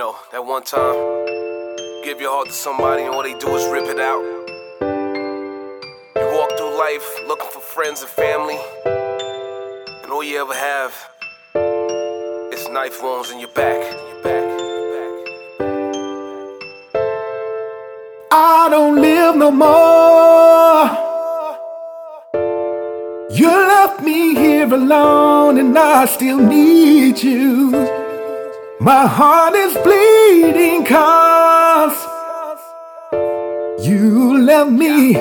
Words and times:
know, 0.00 0.16
that 0.32 0.46
one 0.46 0.62
time, 0.62 0.94
give 2.02 2.22
your 2.22 2.30
heart 2.30 2.46
to 2.46 2.54
somebody 2.54 3.02
and 3.02 3.14
all 3.14 3.22
they 3.22 3.38
do 3.38 3.54
is 3.54 3.66
rip 3.70 3.84
it 3.84 4.00
out. 4.00 4.22
You 6.16 6.26
walk 6.38 6.56
through 6.56 6.74
life 6.78 7.06
looking 7.28 7.50
for 7.50 7.60
friends 7.60 8.00
and 8.00 8.08
family, 8.08 8.58
and 10.02 10.10
all 10.10 10.24
you 10.24 10.40
ever 10.40 10.54
have 10.54 10.92
is 12.50 12.66
knife 12.70 13.02
wounds 13.02 13.30
in 13.30 13.40
your 13.40 13.52
back. 13.52 13.78
Your 14.08 14.22
back. 14.22 14.44
I 18.32 18.68
don't 18.70 19.02
live 19.02 19.36
no 19.36 19.50
more. 19.50 20.88
You 23.38 23.48
left 23.48 24.02
me 24.02 24.34
here 24.34 24.72
alone, 24.72 25.58
and 25.58 25.78
I 25.78 26.06
still 26.06 26.38
need 26.38 27.22
you. 27.22 28.09
My 28.82 29.06
heart 29.06 29.54
is 29.54 29.76
bleeding 29.84 30.86
cause 30.86 31.92
you 33.86 34.42
left 34.42 34.70
me 34.70 35.12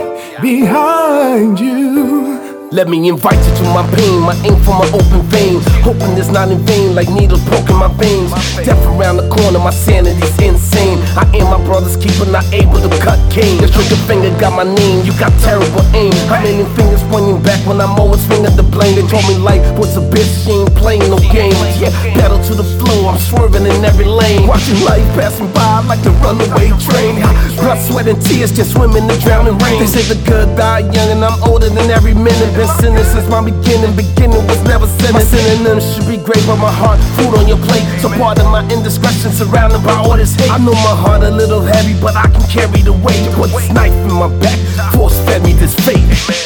behind 0.42 1.60
you. 1.60 2.70
Let 2.72 2.88
me 2.88 3.10
invite 3.10 3.36
you 3.36 3.56
to 3.58 3.64
my 3.74 3.82
pain, 3.96 4.22
my 4.22 4.36
ink 4.46 4.64
from 4.64 4.78
my 4.78 4.86
open 4.94 5.24
vein. 5.34 5.60
Hoping 5.82 6.16
it's 6.20 6.30
not 6.30 6.52
in 6.52 6.60
vain, 6.68 6.94
like 6.94 7.10
needles 7.10 7.44
poking 7.50 7.76
my 7.76 7.92
veins. 7.98 8.30
Death 8.62 8.78
around 8.86 9.18
the 9.18 9.28
corner, 9.28 9.58
my 9.58 9.72
sanity's 9.72 10.38
insane. 10.38 11.00
I 11.18 11.26
am 11.34 11.50
my 11.50 11.58
brother's 11.66 11.98
keeper, 11.98 12.30
not 12.30 12.46
able 12.54 12.78
to 12.78 12.90
cut 13.02 13.18
cane. 13.34 13.58
Your 13.60 13.70
trigger 13.70 13.98
finger 14.06 14.19
got 14.40 14.56
my 14.56 14.64
name, 14.64 15.04
you 15.04 15.12
got 15.20 15.36
terrible 15.44 15.84
aim. 15.92 16.16
How 16.32 16.40
many 16.40 16.64
fingers 16.74 17.04
pointing 17.12 17.44
back 17.44 17.60
when 17.68 17.84
I'm 17.84 18.00
always 18.00 18.26
finger 18.26 18.50
to 18.50 18.64
blame? 18.64 18.96
They 18.96 19.06
told 19.06 19.28
me 19.28 19.36
life 19.36 19.62
was 19.78 20.00
a 20.00 20.02
bitch, 20.02 20.32
she 20.48 20.56
ain't 20.56 20.74
playing 20.80 21.04
no 21.12 21.20
games. 21.20 21.60
Yeah, 21.78 21.92
pedal 22.16 22.40
to 22.48 22.54
the 22.56 22.64
floor, 22.80 23.12
I'm 23.12 23.20
swerving 23.20 23.68
in 23.68 23.84
every 23.84 24.08
lane. 24.08 24.48
Watching 24.48 24.80
life 24.88 25.04
passing 25.20 25.52
by 25.52 25.84
like 25.86 26.00
a 26.08 26.12
runaway 26.24 26.72
train. 26.80 27.20
Blood, 27.60 27.80
sweat, 27.84 28.08
and 28.08 28.20
tears 28.24 28.56
just 28.56 28.72
swim 28.72 28.96
in 28.96 29.06
the 29.06 29.20
drowning 29.20 29.60
rain. 29.60 29.80
They 29.80 29.92
say 29.92 30.08
the 30.08 30.16
good 30.24 30.56
die 30.56 30.88
young, 30.88 31.12
and 31.12 31.22
I'm 31.24 31.36
older 31.44 31.70
than 31.70 31.92
every 31.92 32.16
minute. 32.16 32.56
Been 32.56 32.72
sinning 32.80 33.04
since 33.04 33.28
my 33.28 33.44
beginning. 33.44 33.92
Beginning 34.00 34.40
was 34.48 34.64
never 34.64 34.88
sinning. 34.88 35.20
My 35.20 35.28
synonyms 35.28 35.84
should 35.94 36.08
be 36.08 36.16
great, 36.16 36.42
but 36.48 36.56
my 36.56 36.72
heart, 36.72 37.00
food 37.20 37.36
on 37.36 37.46
your 37.48 37.60
plate. 37.68 37.84
So 38.00 38.08
pardon 38.16 38.48
my 38.48 38.64
indiscretion, 38.72 39.36
surrounded 39.36 39.84
by 39.84 40.00
all 40.00 40.16
this 40.16 40.34
hate. 40.40 40.50
I 40.50 40.58
know 40.58 40.74
my 40.88 40.96
heart 40.96 41.24
a 41.24 41.30
little 41.30 41.62
heavy, 41.62 42.00
but 42.00 42.16
I 42.16 42.32
can 42.32 42.44
carry 42.48 42.82
the 42.82 42.96
weight. 42.96 43.20
Put 43.36 43.52
this 43.52 43.68
knife 43.72 43.94
in 44.08 44.16
my 44.16 44.29
back, 44.40 44.94
force 44.94 45.20
fed 45.26 45.44
me 45.44 45.54
this 45.54 45.76
fate. 45.86 46.39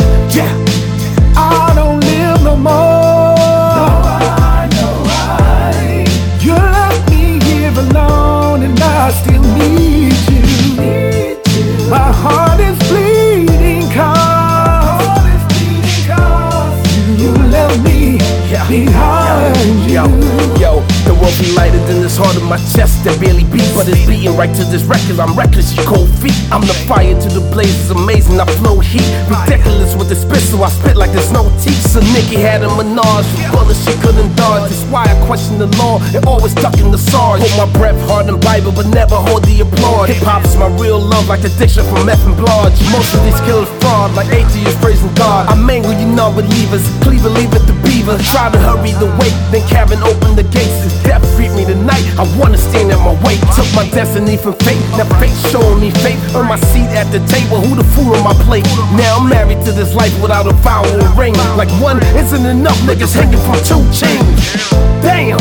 Me 18.70 18.86
behind 18.86 19.58
Yo, 19.90 20.06
you. 20.06 20.62
yo, 20.62 20.72
the 21.06 21.14
world 21.18 21.34
be 21.42 21.50
lighter 21.58 21.80
than 21.90 22.02
this 22.02 22.18
heart 22.18 22.36
in 22.38 22.46
my 22.46 22.58
chest 22.74 23.04
that 23.04 23.18
barely 23.20 23.44
beat, 23.50 23.66
but 23.74 23.90
it's 23.90 24.06
beating 24.06 24.36
right 24.38 24.54
to 24.56 24.64
this 24.66 24.84
record. 24.84 25.20
I'm 25.20 25.34
reckless, 25.38 25.76
you 25.76 25.84
cold 25.84 26.10
feet. 26.22 26.38
I'm 26.52 26.62
the 26.62 26.78
fire 26.86 27.14
to 27.14 27.30
the 27.30 27.42
blaze, 27.54 27.74
it's 27.74 27.90
amazing. 27.90 28.40
I 28.40 28.46
flow 28.62 28.80
heat, 28.80 29.06
ridiculous 29.30 29.96
with 29.96 30.10
the 30.10 30.16
spit, 30.16 30.42
so 30.42 30.62
I 30.62 30.70
spit 30.70 30.96
like 30.96 31.12
there's 31.12 31.32
no 31.32 31.50
teeth. 31.62 31.82
So 31.94 32.00
Nikki 32.14 32.38
had 32.38 32.64
a 32.64 32.70
menage 32.78 33.28
bullets 33.52 33.82
she 33.86 33.94
couldn't 34.02 34.36
dodge. 34.36 34.70
That's 34.70 34.86
why 34.94 35.06
I 35.10 35.16
question 35.26 35.58
the 35.58 35.68
law 35.82 36.00
and 36.14 36.26
always 36.26 36.54
ducking 36.54 36.92
the 36.92 37.02
sarge. 37.38 37.52
Hold 37.52 37.70
my 37.70 37.80
breath 37.80 38.00
hard 38.10 38.28
and 38.28 38.40
Bible, 38.42 38.72
but 38.72 38.88
never 38.88 39.16
hold 39.16 39.44
the 39.46 39.62
applaud. 39.62 40.10
Hip 40.10 40.24
hop's 40.24 40.56
my 40.56 40.68
real 40.80 41.00
love, 41.00 41.28
like 41.28 41.44
addiction 41.44 41.86
from 41.86 42.06
meth 42.06 42.26
and 42.26 42.36
blodge. 42.36 42.76
Most 42.92 43.14
of 43.14 43.24
these 43.24 43.40
killers 43.42 43.70
fraud, 43.82 44.14
like 44.16 44.28
atheists 44.30 44.80
praising 44.82 45.14
God. 45.16 45.48
I'm 45.48 45.70
angry, 45.70 45.96
you 45.96 46.08
non-believers. 46.08 46.84
Cleaver, 47.02 47.30
leave 47.30 47.54
it 47.54 47.66
to 47.68 47.74
Beaver. 47.84 48.18
Try 48.32 48.52
to 48.52 48.60
hurry 48.60 48.92
the 48.98 49.10
wait, 49.20 49.34
then 49.52 49.66
Kevin 49.68 50.00
opened 50.04 50.38
the 50.38 50.44
gates. 50.44 50.74
As 50.86 50.94
death 51.04 51.24
greet 51.36 51.52
me 51.54 51.66
tonight, 51.66 52.06
I 52.18 52.26
wanna 52.38 52.58
stand 52.58 52.92
at 52.92 53.00
my 53.00 53.16
weight. 53.26 53.42
Took 53.56 53.70
my 53.76 53.88
destiny 53.90 54.38
from 54.38 54.54
fate, 54.66 54.82
now 54.98 55.08
fate 55.20 55.36
showing 55.52 55.80
me 55.80 55.92
fate. 56.04 56.20
Earn 56.36 56.48
my 56.48 56.60
seat 56.72 56.90
at 56.94 57.10
the 57.12 57.20
table, 57.28 57.62
who 57.62 57.76
the 57.76 57.88
fool 57.96 58.16
on 58.16 58.24
my 58.24 58.36
plate? 58.46 58.66
Now 58.96 59.18
I'm 59.20 59.30
married 59.30 59.64
to 59.66 59.72
this 59.72 59.94
life 59.94 60.14
without 60.22 60.48
a 60.48 60.54
vow 60.66 60.84
or 60.84 61.08
ring. 61.20 61.34
Like 61.58 61.70
one 61.82 62.02
isn't 62.16 62.46
enough, 62.46 62.78
niggas 62.84 63.14
hanging 63.14 63.42
from 63.46 63.58
two 63.64 63.84
chains. 63.92 64.70
Damn. 65.02 65.40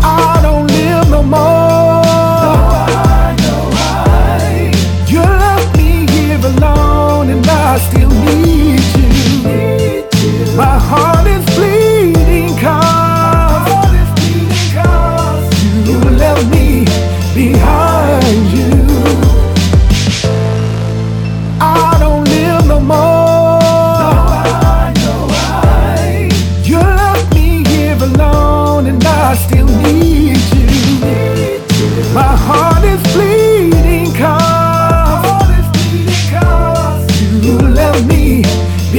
I 0.00 0.40
don't 0.42 0.77
no 1.08 1.22
more. 1.22 1.87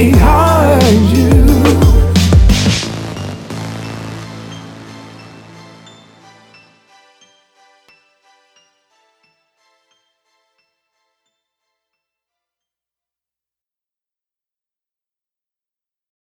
being 0.00 0.14
hard. 0.14 0.49